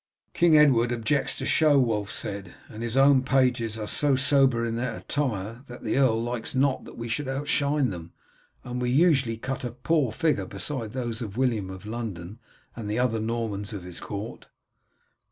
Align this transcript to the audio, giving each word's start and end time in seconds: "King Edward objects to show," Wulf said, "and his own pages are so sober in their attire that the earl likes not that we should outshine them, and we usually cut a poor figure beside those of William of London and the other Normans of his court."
"King 0.33 0.57
Edward 0.57 0.91
objects 0.91 1.35
to 1.35 1.45
show," 1.45 1.77
Wulf 1.77 2.09
said, 2.11 2.55
"and 2.69 2.81
his 2.81 2.97
own 2.97 3.21
pages 3.21 3.77
are 3.77 3.87
so 3.87 4.15
sober 4.15 4.65
in 4.65 4.75
their 4.75 4.95
attire 4.95 5.61
that 5.67 5.83
the 5.83 5.95
earl 5.99 6.19
likes 6.23 6.55
not 6.55 6.85
that 6.85 6.97
we 6.97 7.07
should 7.07 7.27
outshine 7.27 7.91
them, 7.91 8.11
and 8.63 8.81
we 8.81 8.89
usually 8.89 9.37
cut 9.37 9.63
a 9.63 9.69
poor 9.69 10.11
figure 10.11 10.47
beside 10.47 10.93
those 10.93 11.21
of 11.21 11.37
William 11.37 11.69
of 11.69 11.85
London 11.85 12.39
and 12.75 12.89
the 12.89 12.97
other 12.97 13.19
Normans 13.19 13.73
of 13.73 13.83
his 13.83 13.99
court." 13.99 14.47